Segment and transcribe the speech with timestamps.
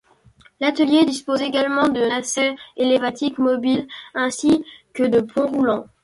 [0.59, 5.85] L'atelier dispose également de nacelles élévatrices mobiles ainsi que de ponts roulants.